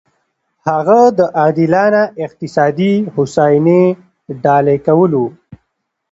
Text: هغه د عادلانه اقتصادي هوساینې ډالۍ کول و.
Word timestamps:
هغه 0.69 0.99
د 1.17 1.19
عادلانه 1.39 2.03
اقتصادي 2.25 2.93
هوساینې 3.13 3.83
ډالۍ 4.43 4.77
کول 4.87 5.11
و. 5.17 5.23